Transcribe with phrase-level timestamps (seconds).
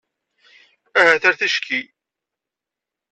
[0.99, 1.79] Ahat ar ticki.